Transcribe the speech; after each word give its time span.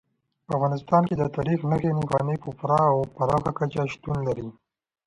په 0.45 0.51
افغانستان 0.57 1.01
کې 1.09 1.15
د 1.17 1.23
تاریخ 1.37 1.59
نښې 1.69 1.91
نښانې 1.99 2.35
په 2.43 2.49
پوره 2.57 2.79
او 2.91 2.97
پراخه 3.15 3.51
کچه 3.57 3.81
شتون 3.93 4.17
لري. 4.27 4.47